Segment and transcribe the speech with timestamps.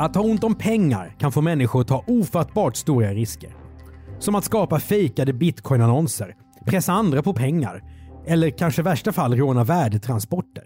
[0.00, 3.50] Att ha ont om pengar kan få människor att ta ofattbart stora risker.
[4.18, 6.34] Som att skapa fejkade bitcoin-annonser,
[6.66, 7.82] pressa andra på pengar
[8.26, 10.64] eller kanske i värsta fall råna värdetransporter.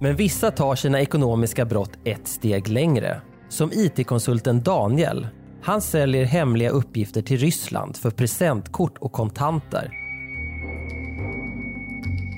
[0.00, 3.20] Men vissa tar sina ekonomiska brott ett steg längre.
[3.48, 5.26] Som IT-konsulten Daniel.
[5.62, 9.90] Han säljer hemliga uppgifter till Ryssland för presentkort och kontanter.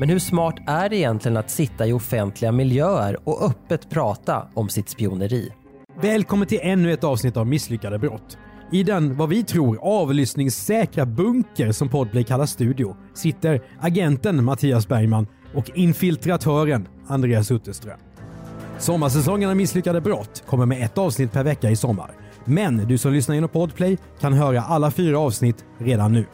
[0.01, 4.69] Men hur smart är det egentligen att sitta i offentliga miljöer och öppet prata om
[4.69, 5.53] sitt spioneri?
[6.01, 8.39] Välkommen till ännu ett avsnitt av Misslyckade brott.
[8.73, 15.27] I den, vad vi tror, avlyssningssäkra bunker som Podplay kallar studio sitter agenten Mattias Bergman
[15.55, 17.99] och infiltratören Andreas Utterström.
[18.79, 22.11] Sommarsäsongen av Misslyckade brott kommer med ett avsnitt per vecka i sommar.
[22.45, 26.27] Men du som lyssnar genom Podplay kan höra alla fyra avsnitt redan nu.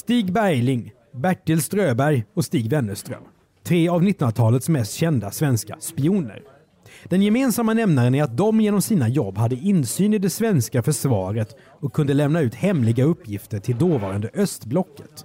[0.00, 3.22] Stig Bergling, Bertil Ströberg och Stig Wennerström.
[3.64, 6.42] Tre av 1900-talets mest kända svenska spioner.
[7.04, 11.56] Den gemensamma nämnaren är att de genom sina jobb hade insyn i det svenska försvaret
[11.80, 15.24] och kunde lämna ut hemliga uppgifter till dåvarande östblocket.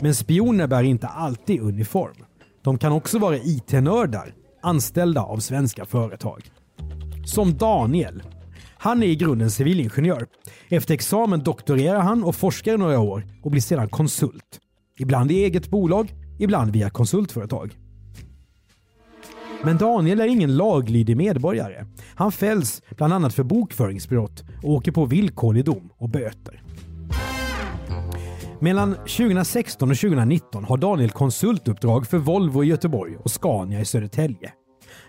[0.00, 2.24] Men spioner bär inte alltid uniform.
[2.62, 6.50] De kan också vara IT-nördar, anställda av svenska företag.
[7.26, 8.22] Som Daniel.
[8.78, 10.26] Han är i grunden civilingenjör.
[10.68, 14.60] Efter examen doktorerar han och forskar i några år och blir sedan konsult.
[14.98, 17.76] Ibland i eget bolag, ibland via konsultföretag.
[19.64, 21.86] Men Daniel är ingen laglydig medborgare.
[22.14, 26.62] Han fälls bland annat för bokföringsbrott och åker på villkorlig dom och böter.
[28.60, 34.52] Mellan 2016 och 2019 har Daniel konsultuppdrag för Volvo i Göteborg och Scania i Södertälje.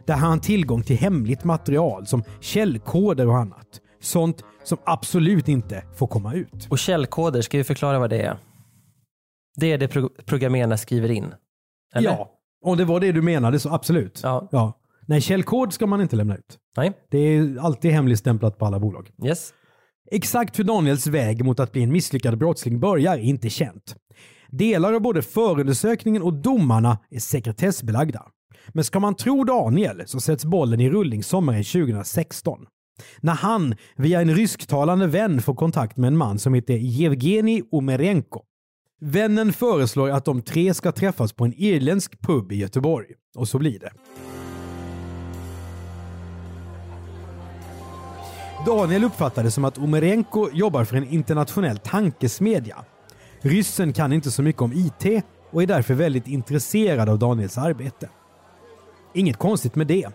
[0.05, 3.81] Där har han tillgång till hemligt material som källkoder och annat.
[4.01, 6.67] Sånt som absolut inte får komma ut.
[6.69, 8.37] Och källkoder, ska vi förklara vad det är?
[9.55, 11.33] Det är det pro programmerarna skriver in.
[11.95, 12.09] Eller?
[12.09, 12.31] Ja,
[12.65, 14.19] om det var det du menade så absolut.
[14.23, 14.47] Ja.
[14.51, 14.73] Ja.
[15.07, 16.57] Nej, källkod ska man inte lämna ut.
[16.77, 16.93] Nej?
[17.11, 19.11] Det är alltid hemligstämplat på alla bolag.
[19.25, 19.53] Yes?
[20.11, 23.95] Exakt hur Daniels väg mot att bli en misslyckad brottsling börjar är inte känt.
[24.49, 28.25] Delar av både förundersökningen och domarna är sekretessbelagda.
[28.73, 32.65] Men ska man tro Daniel så sätts bollen i rullning sommaren 2016.
[33.21, 38.41] När han via en rysktalande vän får kontakt med en man som heter Yevgeni Omerenko.
[39.01, 43.07] Vännen föreslår att de tre ska träffas på en irländsk pub i Göteborg.
[43.35, 43.91] Och så blir det.
[48.65, 52.85] Daniel uppfattar det som att Omerenko jobbar för en internationell tankesmedja.
[53.41, 58.09] Ryssen kan inte så mycket om IT och är därför väldigt intresserad av Daniels arbete.
[59.19, 60.07] Inget konstigt med det.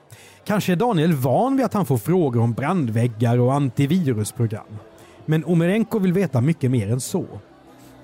[0.45, 4.79] Kanske är Daniel van vid att han får frågor om brandväggar och antivirusprogram.
[5.27, 7.27] Men Omerenko vill veta mycket mer än så.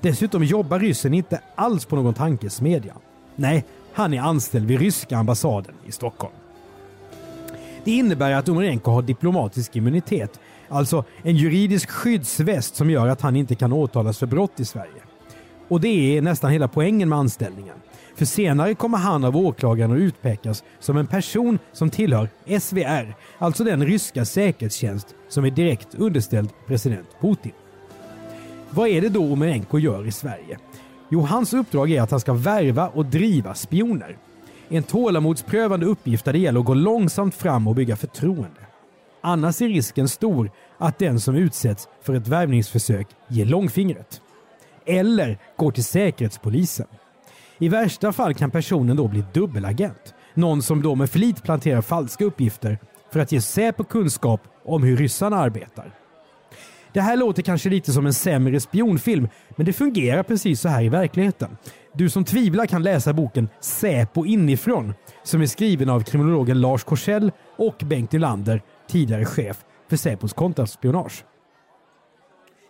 [0.00, 2.94] Dessutom jobbar ryssen inte alls på någon tankesmedja.
[3.36, 6.34] Nej, han är anställd vid ryska ambassaden i Stockholm.
[7.84, 13.36] Det innebär att Omerenko har diplomatisk immunitet, alltså en juridisk skyddsväst som gör att han
[13.36, 15.02] inte kan åtalas för brott i Sverige.
[15.68, 17.76] Och det är nästan hela poängen med anställningen.
[18.14, 22.28] För senare kommer han av åklagaren att utpekas som en person som tillhör
[22.60, 27.52] SVR, alltså den ryska säkerhetstjänst som är direkt underställd president Putin.
[28.70, 30.58] Vad är det då Omerenko gör i Sverige?
[31.08, 34.16] Jo, hans uppdrag är att han ska värva och driva spioner.
[34.68, 38.60] En tålamodsprövande uppgift där det gäller att gå långsamt fram och bygga förtroende.
[39.20, 44.22] Annars är risken stor att den som utsätts för ett värvningsförsök ger långfingret.
[44.86, 46.86] Eller går till Säkerhetspolisen.
[47.62, 50.14] I värsta fall kan personen då bli dubbelagent.
[50.34, 52.78] Någon som då med flit planterar falska uppgifter
[53.12, 55.94] för att ge Säpo kunskap om hur ryssarna arbetar.
[56.92, 60.82] Det här låter kanske lite som en sämre spionfilm, men det fungerar precis så här
[60.82, 61.56] i verkligheten.
[61.94, 67.32] Du som tvivlar kan läsa boken Säpo inifrån, som är skriven av kriminologen Lars Korsell
[67.56, 69.56] och Bengt Nylander, tidigare chef
[69.90, 71.24] för Säpos kontraspionage.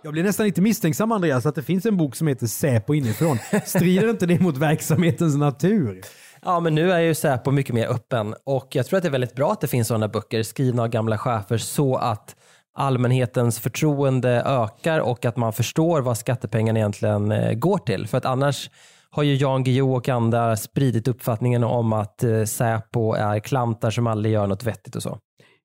[0.03, 3.39] Jag blir nästan lite misstänksam Andreas att det finns en bok som heter Säpo inifrån.
[3.65, 6.01] Strider inte det mot verksamhetens natur?
[6.43, 9.13] Ja, men nu är ju Säpo mycket mer öppen och jag tror att det är
[9.13, 12.37] väldigt bra att det finns sådana böcker skrivna av gamla chefer så att
[12.75, 18.07] allmänhetens förtroende ökar och att man förstår vad skattepengarna egentligen eh, går till.
[18.07, 18.71] För att annars
[19.11, 24.07] har ju Jan Guillou och andra spridit uppfattningen om att eh, Säpo är klantar som
[24.07, 25.19] aldrig gör något vettigt och så.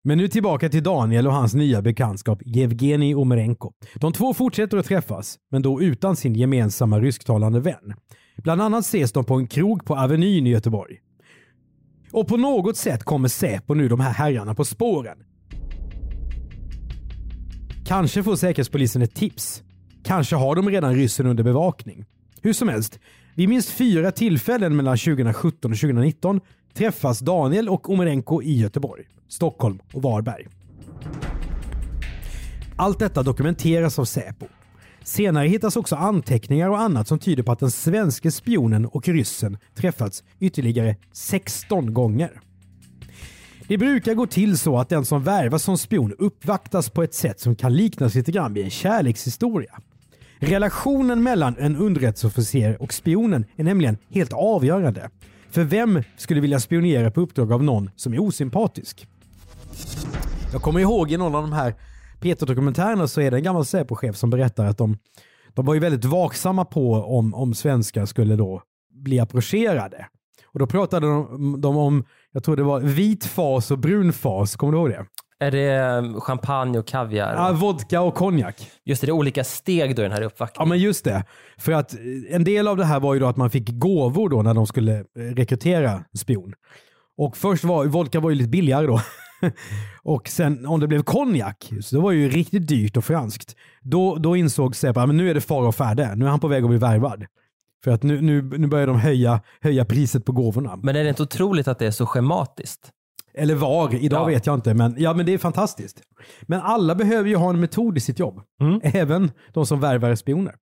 [0.08, 3.72] Men nu tillbaka till Daniel och hans nya bekantskap Yevgeni Omerenko.
[3.96, 7.94] De två fortsätter att träffas, men då utan sin gemensamma rysktalande vän.
[8.38, 10.98] Bland annat ses de på en krog på Avenyn i Göteborg.
[12.12, 15.18] Och på något sätt kommer Säpo nu de här herrarna på spåren.
[17.86, 19.64] Kanske får Säkerhetspolisen ett tips.
[20.04, 22.06] Kanske har de redan ryssen under bevakning.
[22.42, 23.00] Hur som helst,
[23.36, 26.42] vid minst fyra tillfällen mellan 2017 och 2019
[26.76, 30.48] träffas Daniel och Omerenko i Göteborg, Stockholm och Varberg.
[32.76, 34.46] Allt detta dokumenteras av Säpo.
[35.04, 39.58] Senare hittas också anteckningar och annat som tyder på att den svenska spionen och ryssen
[39.76, 42.42] träffats ytterligare 16 gånger.
[43.68, 47.40] Det brukar gå till så att den som värvas som spion uppvaktas på ett sätt
[47.40, 49.80] som kan liknas lite grann vid en kärlekshistoria.
[50.40, 55.10] Relationen mellan en underrättelseofficer och spionen är nämligen helt avgörande.
[55.56, 59.08] För vem skulle vilja spionera på uppdrag av någon som är osympatisk?
[60.54, 61.76] Jag kommer ihåg i någon av de här
[62.22, 64.98] Peter-dokumentärerna så är det en gammal Säpo-chef som berättar att de,
[65.54, 68.62] de var ju väldigt vaksamma på om, om svenskar skulle då
[68.94, 70.08] bli approcherade.
[70.46, 74.56] Och då pratade de, de om, jag tror det var vit fas och brun fas,
[74.56, 75.06] kommer du ihåg det?
[75.40, 77.34] Är det um, champagne och kaviar?
[77.34, 78.72] Ja, vodka och konjak.
[78.86, 80.70] Just det, det är olika steg då i den här Ja uppvaktningen.
[80.70, 81.24] men just det.
[81.58, 82.00] För att eh,
[82.30, 84.68] en del av det här var ju då att man fick gåvor då när de
[84.68, 85.04] skulle eh,
[85.36, 86.54] rekrytera spion.
[87.18, 89.02] Och först var vodka var ju lite billigare då.
[90.04, 93.56] och sen om det blev konjak, så det var ju riktigt dyrt och franskt.
[93.82, 96.16] Då, då insåg Säpo att nu är det fara och färde.
[96.16, 97.26] Nu är han på väg att bli värvad.
[97.84, 100.76] För att nu, nu, nu börjar de höja, höja priset på gåvorna.
[100.84, 102.92] Men är det inte otroligt att det är så schematiskt?
[103.38, 104.26] Eller var, idag Ja.
[104.26, 104.74] vet jag inte.
[104.74, 106.02] Men, ja, men det är fantastiskt.
[106.42, 108.42] Men alla behöver ju ha en metod i sitt jobb.
[108.84, 110.54] Även de som värvar spioner.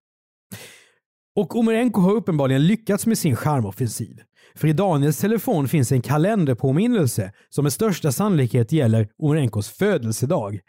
[1.36, 4.16] Och Omerenko har uppenbarligen lyckats med sin charmoffensiv.
[4.56, 10.60] För i Daniels telefon finns en kalenderpåminnelse som med största sannolikhet gäller Omerenkos födelsedag.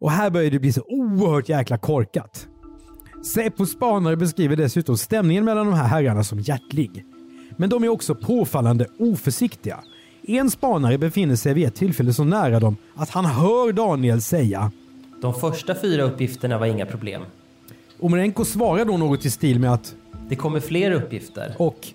[0.00, 2.48] Och här börjar det bli så oerhört jäkla korkat.
[3.34, 7.04] Säpos spanare beskriver dessutom stämningen mellan de här herrarna som hjärtlig.
[7.58, 9.78] Men de är också påfallande oförsiktiga.
[10.26, 14.72] En spanare befinner sig vid ett tillfälle så nära dem att han hör Daniel säga
[15.22, 17.22] De första fyra uppgifterna var inga problem.
[18.00, 19.94] Omerenko svarar då något i stil med att
[20.28, 21.54] Det kommer fler uppgifter.
[21.58, 21.88] och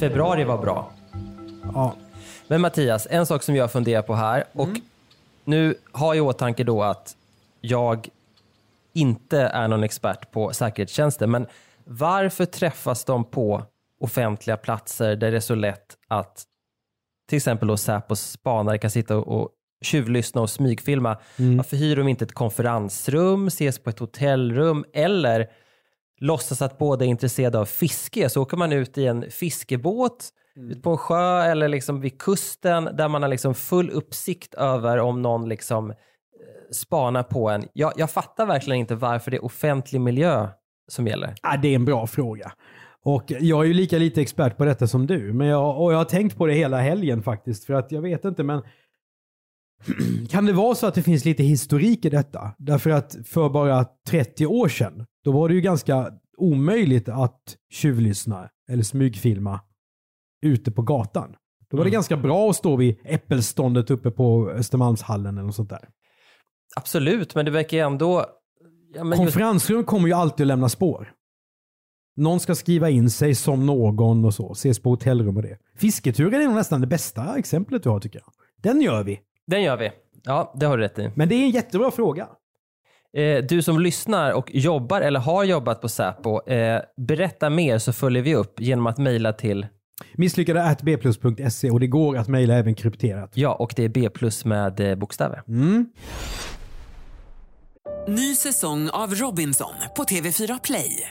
[0.00, 0.90] Februari var bra.
[1.74, 1.94] ja,
[2.48, 4.68] Men Mattias, en sak som jag funderar på här och
[5.44, 7.16] nu har jag i åtanke då att
[7.60, 8.08] jag
[8.92, 11.46] inte är någon expert på säkerhetstjänster, men
[11.84, 13.62] varför träffas de på
[14.00, 16.44] offentliga platser där det är så lätt att
[17.28, 19.50] till exempel då Säpos spanare kan sitta och
[19.82, 21.16] tjuvlyssna och smygfilma.
[21.36, 25.46] Varför hyr de inte ett konferensrum, ses på ett hotellrum eller
[26.20, 28.28] låtsas att båda är intresserade av fiske.
[28.28, 32.84] Så åker man ut i en fiskebåt ut på en sjö eller liksom vid kusten
[32.84, 35.96] där man har liksom full uppsikt över om någon liksom eh,
[36.72, 37.68] spanar på en.
[37.72, 40.48] Jag, jag fattar verkligen inte varför det är offentlig miljö
[40.88, 41.34] som gäller.
[41.42, 42.52] Ja, det är en bra fråga.
[43.04, 45.32] Och jag är ju lika lite expert på detta som du.
[45.32, 47.64] Men jag, och jag har tänkt på det hela helgen faktiskt.
[47.64, 48.62] För att jag vet inte, men
[50.30, 52.54] kan det vara så att det finns lite historik i detta?
[52.58, 58.48] Därför att för bara 30 år sedan, då var det ju ganska omöjligt att tjuvlyssna
[58.70, 59.60] eller smygfilma
[60.46, 61.36] ute på gatan.
[61.70, 65.70] Då var det ganska bra att stå vid äppelståndet uppe på Östermalmshallen eller något sånt
[65.70, 65.88] där.
[66.76, 68.26] Absolut, men det verkar ju ändå...
[68.94, 71.12] Ja, men just, Konferensrum kommer ju alltid att lämna spår.
[72.16, 74.52] Någon ska skriva in sig som någon och så.
[74.52, 75.58] Ses på hotellrum och det.
[75.76, 78.32] Fisketuren är nog nästan det bästa exemplet du har tycker jag.
[78.62, 79.20] Den gör vi.
[79.46, 79.90] den gör vi.
[80.24, 81.10] Ja, det har du rätt i.
[81.14, 82.28] Men det är en jättebra fråga.
[83.16, 87.92] Eh, du som lyssnar och jobbar eller har jobbat på Säpo, eh, berätta mer så
[87.92, 89.66] följer vi upp genom att mejla till
[90.14, 93.30] Misslyckade bplus.se och det går att mejla även krypterat.
[93.34, 95.42] ja och det är B plus med eh, bokstäver.
[98.08, 101.10] Ny säsong av Robinson på TV4 Play.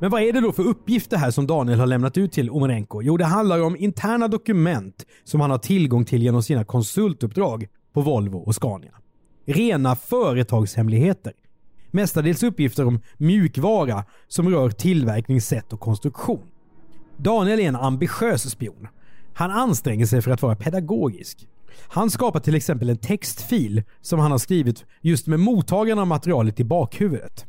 [0.00, 3.02] Men vad är det då för uppgifter här som Daniel har lämnat ut till Omarenko?
[3.02, 8.00] Jo, det handlar om interna dokument som han har tillgång till genom sina konsultuppdrag på
[8.00, 8.92] Volvo och Scania.
[9.46, 11.32] Rena företagshemligheter.
[11.90, 16.42] Mestadels uppgifter om mjukvara som rör tillverkningssätt och konstruktion.
[17.16, 18.88] Daniel är en ambitiös spion.
[19.34, 21.48] Han anstränger sig för att vara pedagogisk.
[21.88, 26.60] Han skapar till exempel en textfil som han har skrivit just med mottagarna av materialet
[26.60, 27.46] i bakhuvudet.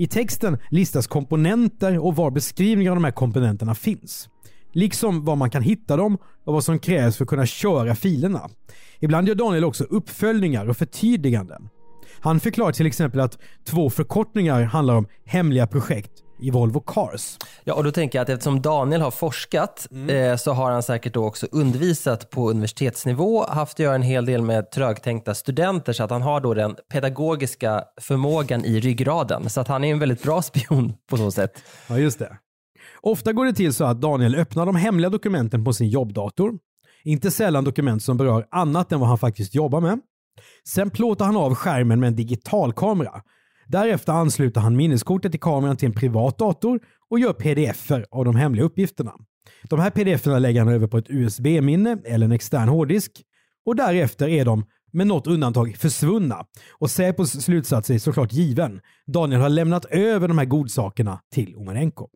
[0.00, 4.28] I texten listas komponenter och var beskrivningar av de här komponenterna finns.
[4.72, 8.48] Liksom var man kan hitta dem och vad som krävs för att kunna köra filerna.
[9.00, 11.68] Ibland gör Daniel också uppföljningar och förtydliganden.
[12.20, 17.36] Han förklarar till exempel att två förkortningar handlar om hemliga projekt i Volvo Cars.
[17.64, 21.14] Ja, och då tänker jag att eftersom Daniel har forskat eh, så har han säkert
[21.14, 26.04] då också undervisat på universitetsnivå, haft att göra en hel del med trögtänkta studenter så
[26.04, 29.50] att han har då den pedagogiska förmågan i ryggraden.
[29.50, 31.62] Så att han är en väldigt bra spion på så sätt.
[31.88, 32.38] Ja, just det.
[33.00, 36.58] Ofta går det till så att Daniel öppnar de hemliga dokumenten på sin jobbdator.
[37.04, 40.00] Inte sällan dokument som berör annat än vad han faktiskt jobbar med.
[40.68, 43.22] Sen plåtar han av skärmen med en digitalkamera.
[43.68, 48.36] Därefter ansluter han minneskortet i kameran till en privat dator och gör pdf-er av de
[48.36, 49.12] hemliga uppgifterna.
[49.62, 53.22] De här pdf-erna lägger han över på ett USB-minne eller en extern hårddisk
[53.66, 56.44] och därefter är de med något undantag försvunna.
[56.78, 58.80] Och Säpos slutsats är såklart given.
[59.06, 62.08] Daniel har lämnat över de här godsakerna till Omarenko.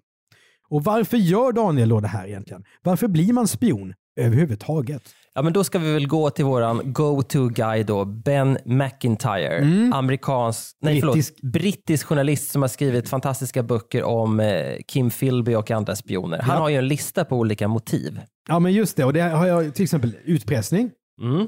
[0.68, 2.64] Och varför gör Daniel då det här egentligen?
[2.82, 5.02] Varför blir man spion överhuvudtaget?
[5.34, 9.90] Ja, men då ska vi väl gå till våran go-to guy då, Ben McIntyre.
[9.94, 11.34] Amerikansk, nej, Brittisk.
[11.40, 16.38] förlåt, brittisk journalist som har skrivit fantastiska böcker om eh, Kim Philby och andra spioner.
[16.38, 16.62] Han Ja.
[16.62, 18.20] har ju en lista på olika motiv.
[18.48, 20.90] Ja men just det, och det har jag till exempel utpressning.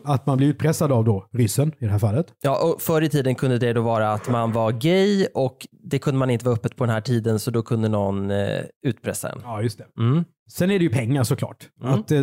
[0.05, 2.27] Att man blir utpressad av då ryssen i det här fallet.
[2.43, 5.99] Ja, och förr i tiden kunde det då vara att man var gay och det
[5.99, 9.31] kunde man inte vara öppet på den här tiden så då kunde någon eh, utpressa
[9.31, 9.41] en.
[9.43, 10.03] Ja, just det.
[10.03, 10.25] Mm.
[10.51, 11.69] Sen är det ju pengar såklart.
[11.81, 12.23] Att eh,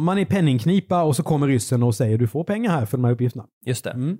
[0.00, 3.04] man är penningknipa och så kommer ryssen och säger du får pengar här för de
[3.04, 3.44] här uppgifterna.
[3.66, 3.90] Just det.
[3.90, 4.18] Mm.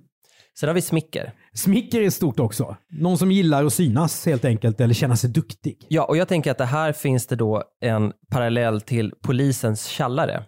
[0.59, 1.33] Sen har vi smicker.
[1.55, 2.77] Smicker är stort också.
[2.91, 5.87] Någon som gillar att synas helt enkelt eller känna sig duktig.
[5.89, 10.45] Ja, och jag tänker att det här finns det då en parallell till polisens tjallare.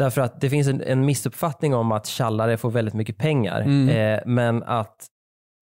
[0.00, 3.60] Därför att det finns en, en missuppfattning om att tjallare får väldigt mycket pengar.
[3.88, 5.06] Eh, men att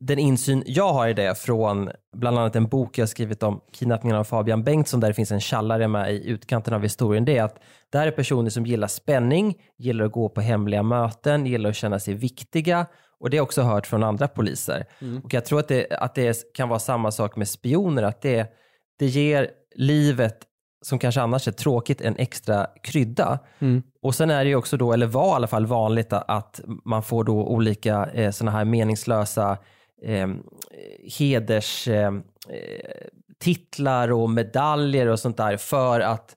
[0.00, 4.16] den insyn jag har i det från bland annat en bok jag skrivit om kidnappningen
[4.16, 7.24] av Fabian Bengtsson där det finns en tjallare med i utkanten av historien.
[7.24, 7.58] Det är att
[7.92, 11.76] det här är personer som gillar spänning, gillar att gå på hemliga möten, gillar att
[11.76, 12.86] känna sig viktiga
[13.20, 14.84] och det har jag också hört från andra poliser.
[15.24, 18.52] Och jag tror att det, att det kan vara samma sak med spioner, att det,
[18.98, 20.47] det ger livet
[20.82, 23.38] som kanske annars är tråkigt en extra krydda.
[24.02, 27.02] Och sen är det ju också då, eller var i alla fall vanligt att man
[27.02, 29.58] får då olika eh, sådana här meningslösa
[30.02, 30.28] eh,
[31.18, 33.06] heders eh, eh,
[33.38, 36.34] titlar och medaljer och sånt där för att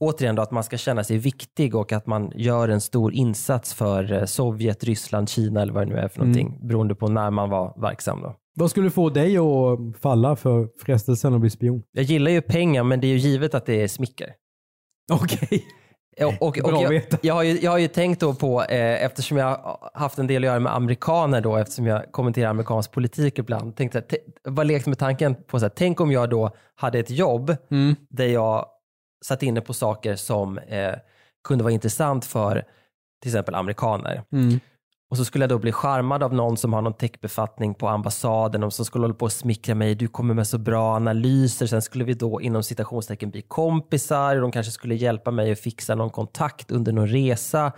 [0.00, 3.74] återigen då att man ska känna sig viktig och att man gör en stor insats
[3.74, 7.30] för eh, Sovjet, Ryssland, Kina eller vad det nu är för någonting beroende på när
[7.30, 8.36] man var verksam då.
[8.58, 11.82] Vad skulle få dig att falla för frestelsen att bli spion?
[11.92, 14.34] Jag gillar ju pengar men det är ju givet att det är smicker.
[15.12, 15.64] Okej.
[16.20, 19.04] Och, och, och att jag, jag, har ju, jag har ju tänkt då på, eh,
[19.04, 22.92] eftersom jag har haft en del att göra med amerikaner då, eftersom jag kommenterar amerikansk
[22.92, 26.50] politik ibland, tänkte jag, var lekt med tanken på så här, tänk om jag då
[26.74, 27.96] hade ett jobb Mm.
[28.08, 28.66] där jag
[29.24, 30.94] satt inne på saker som eh,
[31.48, 32.64] kunde vara intressant för
[33.22, 34.22] till exempel amerikaner.
[34.32, 34.60] Mm.
[35.10, 38.64] Och så skulle jag då bli charmad av någon som har någon techbefattning på ambassaden
[38.64, 39.94] och som skulle hålla på och smickra mig.
[39.94, 41.66] Du kommer med så bra analyser.
[41.66, 45.58] Sen skulle vi då inom citationstecken bli kompisar och de kanske skulle hjälpa mig att
[45.58, 47.72] fixa någon kontakt under någon resa.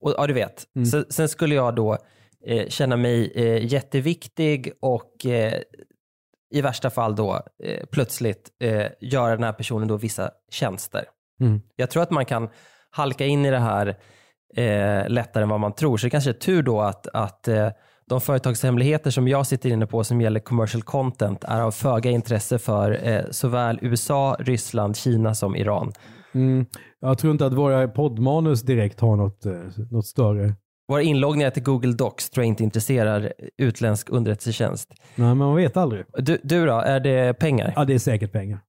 [0.00, 0.66] Och, ja, du vet.
[0.90, 1.98] Sen, sen skulle jag då
[2.46, 5.54] eh, känna mig eh, jätteviktig och eh,
[6.54, 11.04] i värsta fall då eh, plötsligt eh, göra den här personen då vissa tjänster.
[11.40, 11.60] Mm.
[11.76, 12.48] Jag tror att man kan
[12.90, 13.96] halka in i det här
[14.56, 15.96] eh, lättare än vad man tror.
[15.96, 17.68] Så det kanske är tur då att, att eh,
[18.08, 22.58] de företagshemligheter som jag sitter inne på som gäller commercial content är av föga intresse
[22.58, 25.92] för eh, såväl USA, Ryssland, Kina som Iran.
[26.34, 26.66] Mm.
[27.00, 29.52] Jag tror inte att våra poddmanus direkt har något, eh,
[29.90, 30.54] något större
[30.90, 34.88] Våra inloggningar till Google Docs tror jag inte intresserar utländsk underrättelsetjänst.
[35.14, 36.04] Nej, men man vet aldrig.
[36.18, 37.72] Du, du då, är det pengar?
[37.76, 38.60] Ja, det är säkert pengar.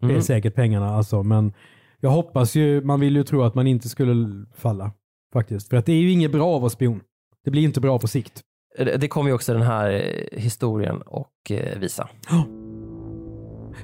[0.00, 0.22] Det är Mm.
[0.22, 1.52] säkert pengarna alltså, men
[2.00, 4.92] jag hoppas ju, man vill ju tro att man inte skulle falla.
[5.32, 5.68] Faktiskt.
[5.68, 7.00] För att det är ju inget bra att vara spion.
[7.44, 8.42] Det blir inte bra på sikt.
[8.78, 12.08] Det det kommer ju också den här eh, historien och eh, visa.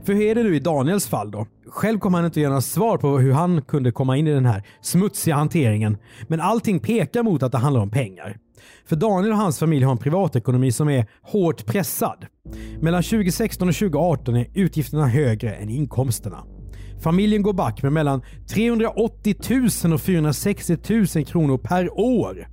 [0.04, 1.46] För hur är det nu i Daniels fall då?
[1.66, 4.46] Själv kommer han inte ge några svar på hur han kunde komma in i den
[4.46, 5.98] här smutsiga hanteringen.
[6.26, 8.38] Men allting pekar mot att det handlar om pengar.
[8.86, 12.26] För Daniel och hans familj har en privatekonomi som är hårt pressad.
[12.80, 16.44] Mellan 2016 och 2018 är utgifterna högre än inkomsterna.
[17.00, 18.22] Familjen går back med mellan
[18.54, 19.34] 380
[19.84, 22.48] 000 och 460 000 kronor per år.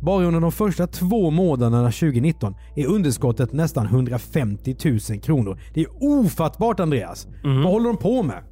[0.00, 4.76] Bara under de första två månaderna 2019 är underskottet nästan 150
[5.10, 5.60] 000 kronor.
[5.74, 7.26] Det är ofattbart Andreas.
[7.44, 8.42] Vad håller de på med?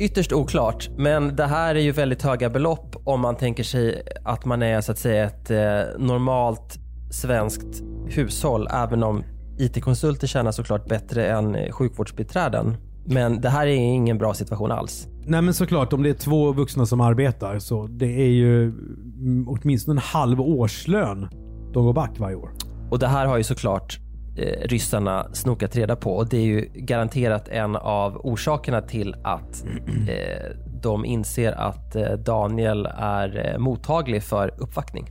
[0.00, 4.44] Ytterst oklart, men det här är ju väldigt höga belopp om man tänker sig att
[4.44, 6.78] man är så att säga ett eh, normalt
[7.10, 9.24] svenskt hushåll, även om
[9.58, 12.76] IT-konsulter tjänar såklart bättre än eh, sjukvårdsbiträden.
[13.10, 15.08] Men det här är ingen bra situation alls.
[15.26, 19.48] Nej men såklart, om det är två vuxna som arbetar så det är ju mm,
[19.48, 21.28] åtminstone en halv årslön
[21.72, 22.50] de går back varje år.
[22.90, 23.98] Och det här har ju såklart
[24.36, 29.64] eh, ryssarna snokat reda på och det är ju garanterat en av orsakerna till att
[30.08, 35.06] eh, de inser att eh, Daniel är eh, mottaglig för uppvaktning.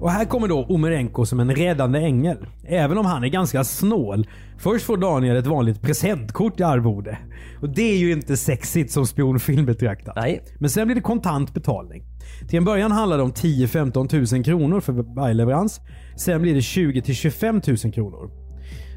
[0.00, 2.46] Och här kommer då Omerenko som en räddande ängel.
[2.64, 4.26] Även om han är ganska snål.
[4.58, 7.18] Först får Daniel ett vanligt presentkort i arvode.
[7.62, 10.16] Och det är ju inte sexigt som spionfilm betraktat.
[10.16, 12.04] Nej, Men sen blir det kontant betalning.
[12.48, 15.80] Till en början handlar det om 10-15 tusen kronor för varje leverans.
[16.16, 18.30] Sen blir det 20-25 000 kronor.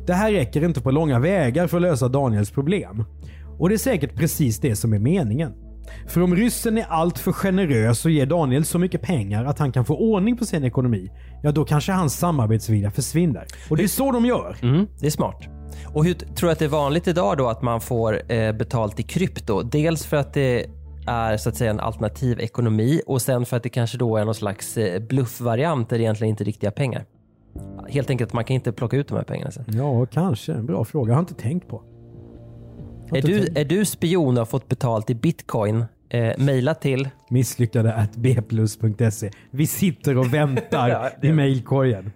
[0.07, 3.03] Det här räcker inte på långa vägar för att lösa Daniels problem.
[3.59, 5.53] Och det är säkert precis det som är meningen.
[6.07, 9.85] För om ryssen är alltför generös och ger Daniel så mycket pengar att han kan
[9.85, 11.11] få ordning på sin ekonomi,
[11.43, 13.45] ja då kanske hans samarbetsvilja försvinner.
[13.69, 14.57] Och det är så de gör.
[14.61, 15.43] mm, det är smart.
[15.93, 18.99] Och hur tror du att det är vanligt idag då att man får eh, betalt
[18.99, 19.61] i krypto?
[19.63, 20.65] Dels för att det
[21.07, 24.25] är så att säga en alternativ ekonomi och sen för att det kanske då är
[24.25, 27.05] någon slags eh, bluffvariant där det egentligen inte är riktiga pengar.
[27.89, 29.65] Helt enkelt, man kan inte plocka ut de här pengarna sen.
[29.67, 30.53] Ja, kanske.
[30.53, 31.09] En bra fråga.
[31.09, 31.83] Jag har inte tänkt på.
[33.11, 35.85] Är du, är du spion och har fått betalt i bitcoin?
[36.09, 39.31] Eh, maila till Misslyckade at bplus.se.
[39.51, 42.11] Vi sitter och väntar i mejlkorgen.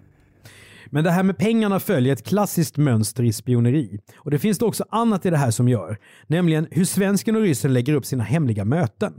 [0.85, 3.99] Men det här med pengarna följer ett klassiskt mönster i spioneri.
[4.17, 5.97] Och det finns det också annat i det här som gör.
[6.27, 9.13] Nämligen hur svensken och ryssen lägger upp sina hemliga möten.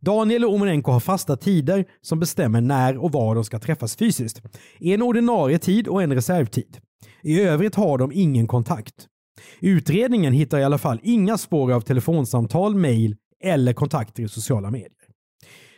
[0.00, 4.42] Daniel och Omerenko har fasta tider som bestämmer när och var de ska träffas fysiskt.
[4.80, 6.78] En ordinarie tid och en reservtid.
[7.22, 9.08] I övrigt har de ingen kontakt.
[9.60, 14.92] Utredningen hittar i alla fall inga spår av telefonsamtal, mejl eller kontakter i sociala medier.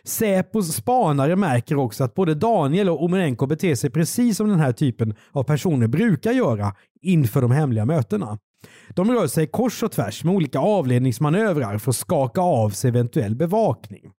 [0.04, 4.72] Säpos spanare märker också att både Daniel och Omerenko beter sig precis som den här
[4.72, 8.38] typen av personer brukar göra inför de hemliga mötena.
[8.94, 13.34] De rör sig kors och tvärs med olika avledningsmanövrar för att skaka av sig eventuell
[13.34, 14.10] bevakning.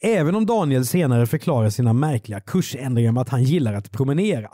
[0.00, 4.50] Även om Daniel senare förklarar sina märkliga kursändringar med att han gillar att promenera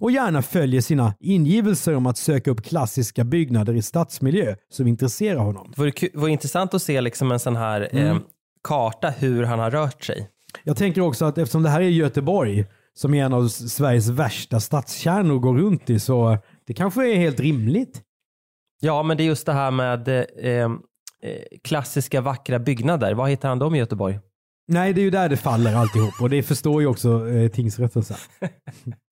[0.00, 5.38] och gärna följer sina ingivelser om att söka upp klassiska byggnader i stadsmiljö som intresserar
[5.38, 5.72] honom.
[5.76, 8.18] Det vore, vore intressant att se liksom en sån här eh,
[8.64, 10.30] karta hur han har rört sig.
[10.64, 14.60] Jag tänker också att eftersom det här är Göteborg som är en av Sveriges värsta
[14.60, 18.02] stadskärnor att gå runt i så det kanske är helt rimligt.
[18.80, 20.68] Ja, men det är just det här med eh, eh,
[21.64, 23.14] klassiska vackra byggnader.
[23.14, 24.20] Var hittar han dem i Göteborg?
[24.66, 28.02] Nej, det är ju där det faller alltihop och det förstår ju också eh, tingsrätten.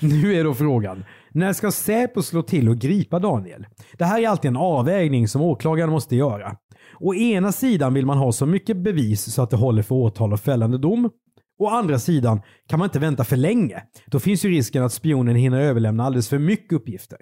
[0.00, 3.66] nu är då frågan, när ska Säpo slå till och gripa Daniel?
[3.98, 6.56] Det här är alltid en avvägning som åklagaren måste göra.
[7.00, 10.32] Å ena sidan vill man ha så mycket bevis så att det håller för åtal
[10.32, 11.10] och fällande dom.
[11.58, 13.82] Å andra sidan kan man inte vänta för länge.
[14.06, 17.18] Då finns ju risken att spionen hinner överlämna alldeles för mycket uppgifter.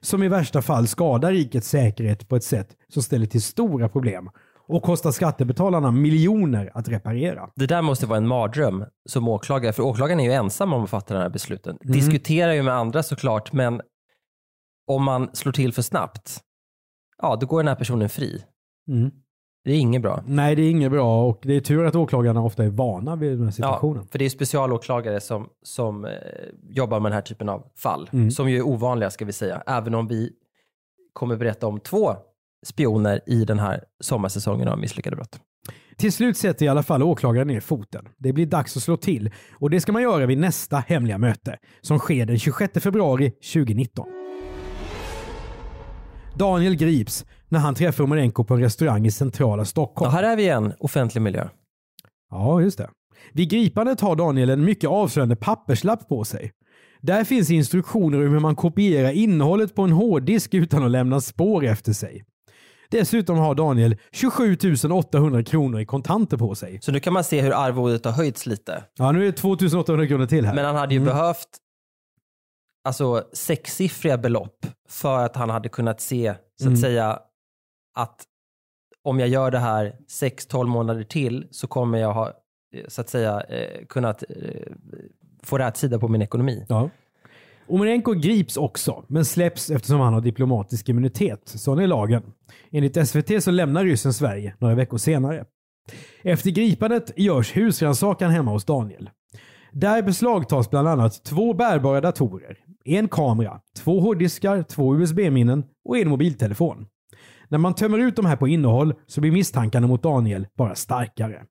[0.00, 4.30] Som i värsta fall skadar rikets säkerhet på ett sätt som ställer till stora problem
[4.70, 7.50] och kostar skattebetalarna miljoner att reparera.
[7.56, 10.90] Det där måste vara en mardröm som åklagare, för åklagaren är ju ensam om att
[10.90, 11.78] fatta de här besluten.
[11.80, 13.80] Diskuterar ju med andra såklart, men
[14.86, 16.40] om man slår till för snabbt,
[17.22, 18.44] ja då går den här personen fri.
[18.88, 19.10] Mm.
[19.64, 20.22] Det är inget bra.
[20.26, 23.32] Nej, det är inget bra och det är tur att åklagarna ofta är vana vid
[23.32, 24.02] den här situationen.
[24.02, 26.10] Ja, för det är specialåklagare som, som eh,
[26.68, 28.30] jobbar med den här typen av fall, Mm.
[28.30, 30.32] som ju är ovanliga ska vi säga, även om vi
[31.12, 32.16] kommer berätta om två
[32.66, 35.40] spioner i den här sommarsäsongen av Misslyckade brott.
[35.96, 38.08] Till slut sätter i alla fall åklagaren ner foten.
[38.18, 41.58] Det blir dags att slå till och det ska man göra vid nästa hemliga möte
[41.80, 44.06] som sker den 26 februari 2019.
[46.38, 50.12] Daniel grips när han träffar Omerenko på en restaurang i centrala Ja, Stockholm.
[50.12, 51.48] här är vi igen, offentlig miljö.
[52.30, 52.90] Ja, just det.
[53.32, 56.52] Vid gripandet har Daniel en mycket avslöjande papperslapp på sig.
[57.00, 61.64] Där finns instruktioner om hur man kopierar innehållet på en hårddisk utan att lämna spår
[61.64, 62.24] efter sig.
[62.90, 64.56] Dessutom har Daniel 27
[64.92, 66.78] 800 kronor i kontanter på sig.
[66.82, 68.84] Så nu kan man se hur arvodet har höjts lite.
[68.94, 70.54] Ja, nu är det 2 800 kronor till här.
[70.54, 71.14] Men han hade ju Mm.
[71.14, 71.48] behövt
[72.84, 76.76] alltså, sexsiffriga belopp för att han hade kunnat se, så att Mm.
[76.76, 77.18] säga,
[77.94, 78.24] att
[79.02, 82.28] om jag gör det här 6-12 månader till så kommer jag ha,
[82.74, 84.72] eh, så att säga, eh, kunnat eh,
[85.42, 86.66] få rätt sida på min ekonomi.
[86.68, 86.90] Ja.
[87.70, 91.42] Omerenko grips också, men släpps eftersom han har diplomatisk immunitet.
[91.44, 92.22] Sån är lagen.
[92.70, 95.44] Enligt SVT så lämnar ryssen Sverige några veckor senare.
[96.22, 99.10] Efter gripandet görs husrannsakan hemma hos Daniel.
[99.72, 106.08] Där beslagtas bland annat två bärbara datorer, en kamera, två hårddiskar, två USB-minnen och en
[106.08, 106.86] mobiltelefon.
[107.48, 111.42] När man tömmer ut de här på innehåll så blir misstankarna mot Daniel bara starkare.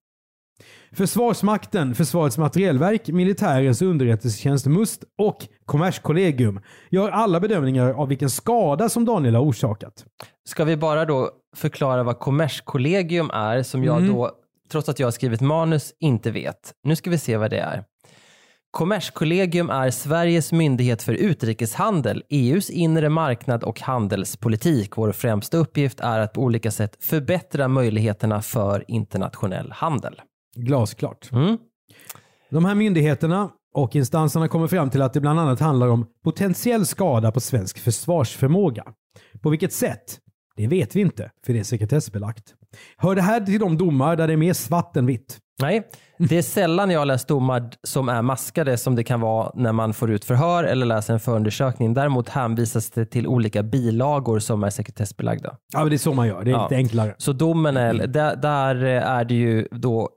[0.92, 9.06] Försvarsmakten, Försvarets materielverk, Militärens underrättelsetjänst MUST och Kommerskollegium gör alla bedömningar av vilken skada som
[9.06, 10.06] Daniel har orsakat.
[10.50, 14.14] Ska vi bara då förklara vad Kommerskollegium är som jag Mm.
[14.14, 14.32] då,
[14.72, 16.74] trots att jag har skrivit manus, inte vet.
[16.84, 17.84] Nu ska vi se vad det är.
[18.72, 24.98] Kommerskollegium är Sveriges myndighet för utrikeshandel, EUs inre marknad och handelspolitik.
[24.98, 30.22] Vår främsta uppgift är att på olika sätt förbättra möjligheterna för internationell handel.
[30.56, 31.32] Glasklart.
[31.32, 31.58] Mm.
[32.50, 36.86] De här myndigheterna och instanserna kommer fram till att det bland annat handlar om potentiell
[36.86, 38.84] skada på svensk försvarsförmåga.
[39.42, 40.20] På vilket sätt?
[40.56, 42.44] Det vet vi inte, för det är sekretessbelagt.
[42.98, 45.38] Hör det här till de domar där det är mer svart än vitt?
[45.62, 49.72] Nej, det är sällan jag läst domar som är maskade som det kan vara när
[49.72, 51.94] man får ut förhör eller läser en förundersökning.
[51.94, 55.56] Däremot hänvisas det till olika bilagor som är sekretessbelagda.
[55.74, 56.44] Ja, det är så man gör.
[56.44, 56.64] Det är Ja.
[56.64, 57.16] lite enklare.
[57.18, 60.10] Så domen är, där, där är det ju då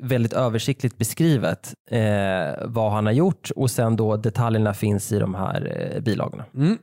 [0.00, 5.34] väldigt översiktligt beskrivet eh, vad han har gjort och sen då detaljerna finns i de
[5.34, 6.44] här eh, bilagorna.
[6.54, 6.78] Mm.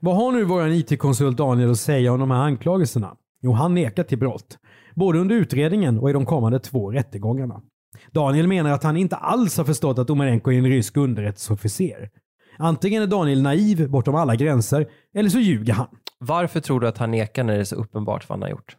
[0.00, 3.16] Vad har nu vår IT-konsult Daniel att säga om de här anklagelserna?
[3.42, 4.58] Jo, han nekar till brott.
[4.94, 7.62] Både under utredningen och i de kommande två rättegångarna.
[8.12, 12.10] Daniel menar att han inte alls har förstått att Omarenko är en rysk underrättelseofficer.
[12.58, 15.86] Antingen är Daniel naiv bortom alla gränser, eller så ljuger han.
[16.18, 18.76] Varför tror du att han nekar när det är så uppenbart vad han har gjort?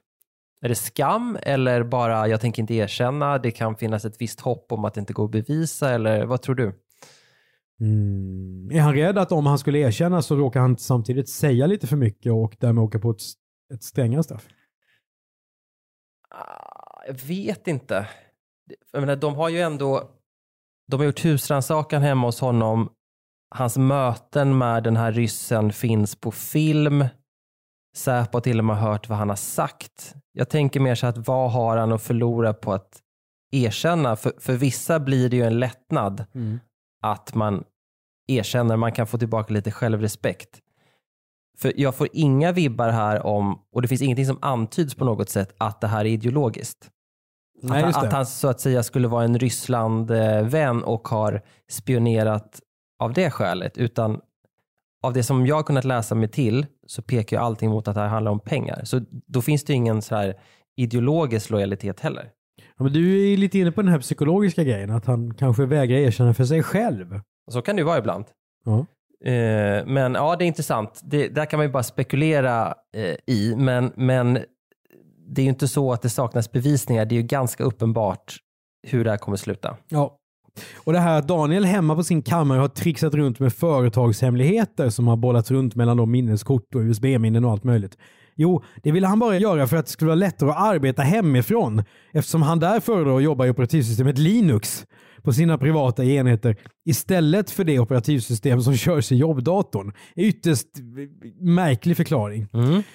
[0.62, 4.72] Är det skam eller bara jag tänker inte erkänna, det kan finnas ett visst hopp
[4.72, 6.80] om att det inte går att bevisa eller vad tror du?
[7.82, 8.70] Mm.
[8.72, 11.96] Är han rädd att om han skulle erkänna så råkar han samtidigt säga lite för
[11.98, 13.22] mycket och därmed åka på ett,
[13.74, 14.48] ett strängare straff?
[16.30, 18.08] Ah, Jag vet inte.
[18.92, 20.10] Jag menar, de har ju ändå
[20.88, 22.90] de har gjort husrannsakan hemma hos honom.
[23.56, 27.06] Hans möten med den här ryssen finns på film.
[27.96, 30.16] Säpo har till och med hört vad han har sagt.
[30.32, 33.02] Jag tänker mer så att vad har han att förlora på att
[33.52, 34.16] erkänna?
[34.16, 36.26] För, för vissa blir det ju en lättnad
[37.02, 37.64] att man
[38.28, 40.60] erkänner, man kan få tillbaka lite självrespekt.
[41.58, 45.30] För jag får inga vibbar här om, och det finns ingenting som antyds på något
[45.30, 46.90] sätt, att det här är ideologiskt.
[47.64, 52.62] Nej, att, han, att han så att säga skulle vara en Ryssland-vän och har spionerat
[53.00, 53.78] av det skälet.
[53.78, 54.22] Utan
[55.02, 57.96] av det som jag har kunnat läsa mig till så pekar ju allting mot att
[57.96, 58.82] det här handlar om pengar.
[58.84, 60.34] Så då finns det ju ingen så här
[60.76, 62.30] ideologisk lojalitet heller.
[62.78, 65.98] Ja, men du är lite inne på den här psykologiska grejen, att han kanske vägrar
[65.98, 67.20] erkänna för sig själv.
[67.52, 68.26] Så kan det ju vara ibland.
[68.66, 68.86] Ja.
[69.30, 71.02] Eh, men ja, det är intressant.
[71.04, 73.56] Det, där kan man ju bara spekulera eh, i.
[73.58, 74.34] Men, men
[75.28, 77.06] det är ju inte så att det saknas bevisningar.
[77.06, 78.36] Det är ju ganska uppenbart
[78.88, 79.78] hur det här kommer sluta.
[79.88, 80.18] Ja.
[80.78, 85.08] Och det här att Daniel hemma på sin kammare har trixat runt med företagshemligheter som
[85.08, 87.98] har bollats runt mellan de minneskort och USB-minnen och allt möjligt.
[88.36, 91.84] Jo, det ville han bara göra för att det skulle vara lättare att arbeta hemifrån
[92.14, 94.86] eftersom han där föredrar att jobba i operativsystemet Linux
[95.24, 99.94] på sina privata enheter istället för det operativsystem som körs i jobbdatorn.
[100.16, 100.68] Ytterst
[101.40, 102.48] märklig förklaring.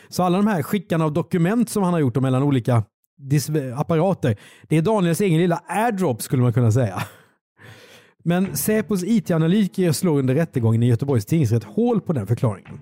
[0.08, 2.84] Så alla de här skickarna av dokument som han har gjort mellan olika
[3.76, 4.36] apparater,
[4.68, 7.02] det är Daniels egen lilla airdrop skulle man kunna säga.
[8.28, 12.80] Men Säpos IT-analytiker slår under rättegången i Göteborgs tingsrätt hål på den förklaringen.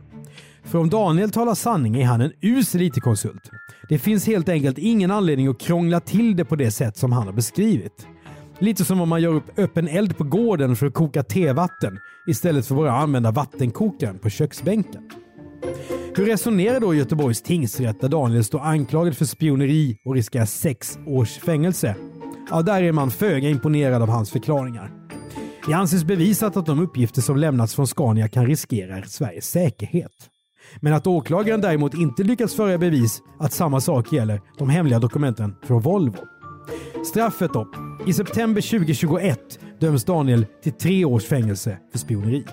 [0.62, 3.50] För om Daniel talar sanning är han en usel IT-konsult.
[3.88, 7.26] Det finns helt enkelt ingen anledning att krångla till det på det sätt som han
[7.26, 8.06] har beskrivit.
[8.58, 12.66] Lite som om man gör upp öppen eld på gården för att koka tevatten istället
[12.66, 15.02] för bara att använda vattenkokaren på köksbänken.
[16.16, 21.38] Hur resonerar då Göteborgs tingsrätt där Daniel står anklagad för spioneri och riskerar sex års
[21.38, 21.96] fängelse?
[22.50, 25.03] Ja, där är man föga imponerad av hans förklaringar.
[25.66, 30.12] Det anses bevisat att de uppgifter som lämnats från Scania kan riskera Sveriges säkerhet.
[30.80, 34.98] Men att åklagaren däremot inte lyckats föra i bevis att samma sak gäller de hemliga
[34.98, 36.16] dokumenten från Volvo.
[37.06, 37.68] Straffet då?
[38.06, 42.44] I september 2021 döms Daniel till tre års fängelse för spioneri.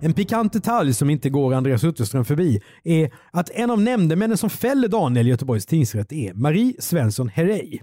[0.00, 4.50] En pikant detalj som inte går Andreas Utterström förbi är att en av nämndemännen som
[4.50, 7.78] fäller Daniel i Göteborgs tingsrätt är Marie Svensson Herrey.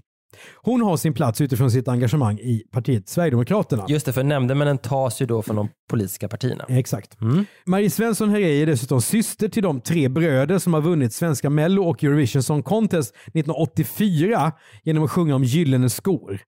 [0.56, 3.86] Hon har sin plats utifrån sitt engagemang i partiet Sverigedemokraterna.
[3.88, 6.65] Just det, för nämndemännen tas ju då från de politiska partierna.
[6.69, 7.17] Exakt.
[7.65, 11.84] Marie Svensson Herrey är dessutom syster till de tre bröder som har vunnit svenska Mello
[11.84, 14.52] och Eurovision Song Contest 1984
[14.84, 16.39] genom att sjunga om Gyllene skor.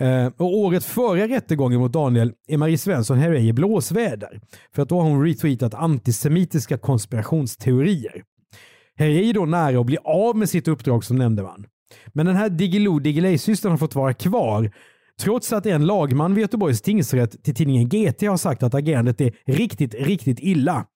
[0.00, 4.40] Eh, och året före rättegången mot Daniel är Marie Svensson Herrey i blåsväder
[4.74, 8.22] för att då har hon retweetat antisemitiska konspirationsteorier.
[8.96, 11.66] Herrey är då nära att bli av med sitt uppdrag som nämndeman.
[12.12, 14.70] Men den här Diggiloo Diggiley-systern har fått vara kvar
[15.20, 19.32] trots att en lagman vid Göteborgs tingsrätt till tidningen GT har sagt att agerandet är
[19.46, 20.86] riktigt, riktigt illa.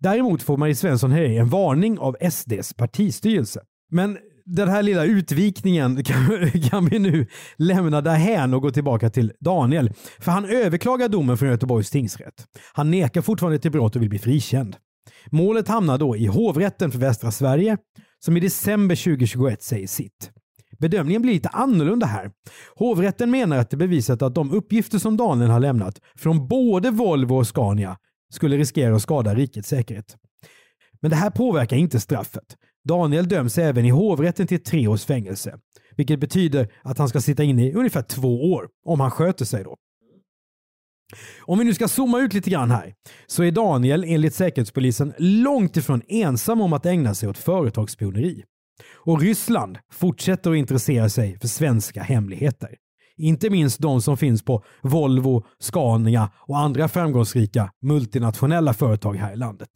[0.00, 3.60] Däremot får Marie Svensson Herrey en varning av SDs partistyrelse.
[3.90, 9.32] Men den här lilla utvikningen kan, kan vi nu lämna därhän och gå tillbaka till
[9.40, 9.92] Daniel.
[10.20, 12.44] För han överklagar domen från Göteborgs tingsrätt.
[12.72, 14.76] Han nekar fortfarande till brott och vill bli frikänd.
[15.30, 17.76] Målet hamnar då i hovrätten för västra Sverige
[18.24, 20.30] som i december 2021 säger sitt.
[20.78, 22.30] Bedömningen blir lite annorlunda här.
[22.76, 27.36] Hovrätten menar att det bevisat att de uppgifter som Daniel har lämnat från både Volvo
[27.36, 27.96] och Scania
[28.30, 30.16] skulle riskera att skada rikets säkerhet.
[31.00, 32.56] Men det här påverkar inte straffet.
[32.84, 35.58] Daniel döms även i hovrätten till tre års fängelse,
[35.96, 39.64] vilket betyder att han ska sitta inne i ungefär två år, om han sköter sig
[39.64, 39.76] då.
[41.40, 42.94] Om vi nu ska zooma ut lite grann här,
[43.26, 48.44] så är Daniel enligt Säkerhetspolisen långt ifrån ensam om att ägna sig åt företagsspioneri.
[49.04, 52.68] Och Ryssland fortsätter att intressera sig för svenska hemligheter.
[53.16, 59.36] Inte minst de som finns på Volvo, Scania och andra framgångsrika multinationella företag här i
[59.36, 59.70] landet.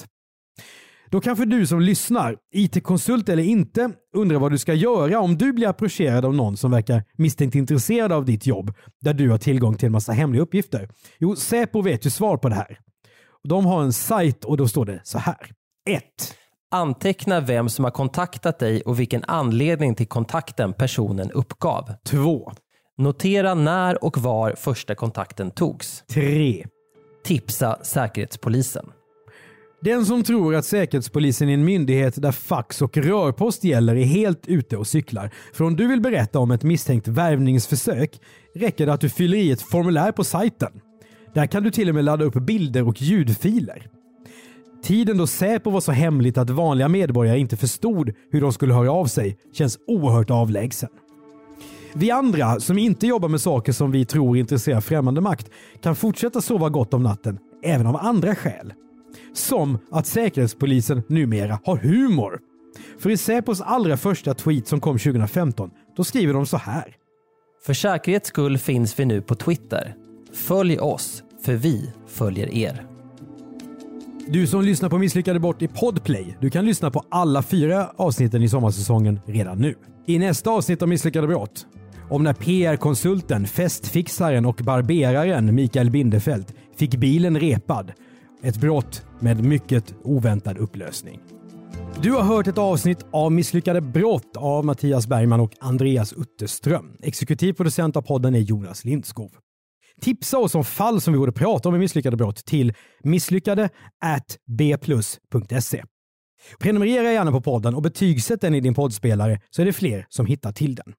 [1.11, 5.53] Då kanske du som lyssnar, IT-konsult eller inte, undrar vad du ska göra om du
[5.53, 9.77] blir approcherad av någon som verkar misstänkt intresserad av ditt jobb, där du har tillgång
[9.77, 10.89] till en massa hemliga uppgifter.
[11.19, 12.79] Jo, Säpo vet ju svar på det här.
[13.49, 15.51] De har en sajt och då står det så här.
[15.89, 16.03] 1.
[16.71, 21.93] Anteckna vem som har kontaktat dig och vilken anledning till kontakten personen uppgav.
[22.07, 22.53] 2.
[22.99, 26.05] Notera när och var första kontakten togs.
[26.13, 26.67] 3.
[27.25, 28.91] Tipsa Säkerhetspolisen.
[29.81, 34.47] Den som tror att Säkerhetspolisen är en myndighet där fax och rörpost gäller är helt
[34.47, 35.31] ute och cyklar.
[35.53, 38.21] För om du vill berätta om ett misstänkt värvningsförsök
[38.55, 40.73] räcker det att du fyller i ett formulär på sajten.
[41.35, 43.87] Där kan du till och med ladda upp bilder och ljudfiler.
[44.83, 48.93] Tiden då Säpo var så hemligt att vanliga medborgare inte förstod hur de skulle höra
[48.93, 50.89] av sig känns oerhört avlägsen.
[51.95, 55.51] Vi andra som inte jobbar med saker som vi tror intresserar främmande makt
[55.83, 58.73] kan fortsätta sova gott om natten, även av andra skäl.
[59.33, 62.41] Som att Säkerhetspolisen numera har humor.
[62.99, 66.97] För i Säpos allra första tweet som kom 2015, då skriver de så här.
[67.67, 69.95] För säkerhets skull finns vi nu på Twitter.
[70.33, 72.87] Följ oss, för vi följer er.
[74.27, 78.43] Du som lyssnar på Misslyckade Bort i Podplay, du kan lyssna på alla fyra avsnitten
[78.43, 79.75] i sommarsäsongen redan nu.
[80.07, 81.67] I nästa avsnitt av Misslyckade Brott,
[82.11, 87.93] om när PR-konsulten, festfixaren och barberaren Mikael Bindefeld fick bilen repad.
[88.43, 91.21] Ett brott med mycket oväntad upplösning.
[92.03, 96.97] Du har hört ett avsnitt av Misslyckade brott av Mattias Bergman och Andreas Utterström.
[97.03, 99.31] Exekutiv producent av podden är Jonas Lindskov.
[100.01, 102.75] Tipsa oss om fall som vi borde prata om i Misslyckade brott till
[103.05, 103.69] misslyckade
[104.47, 105.85] bplus.se.
[106.59, 110.27] Prenumerera gärna på podden och betygsätt den i din poddspelare så är det fler som
[110.27, 110.95] hittar till den.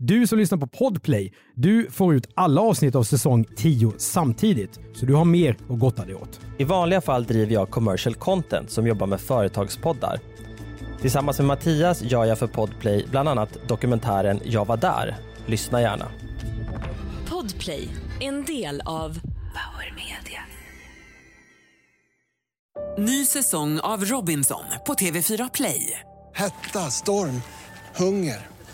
[0.00, 5.06] Du som lyssnar på Podplay, du får ut alla avsnitt av säsong 10 samtidigt, så
[5.06, 6.40] du har mer att gotta dig åt.
[6.58, 10.20] I vanliga fall driver jag commercial content som jobbar med företagspoddar.
[11.00, 15.16] Tillsammans med Mattias gör jag för Podplay bland annat dokumentären Jag var där.
[15.46, 16.06] Lyssna gärna.
[17.28, 17.88] Podplay,
[18.20, 19.20] en del av
[19.54, 20.42] Power Media.
[22.98, 26.00] Ny säsong av Robinson på TV4 Play.
[26.34, 27.42] Hetta, storm,
[27.96, 28.57] hunger.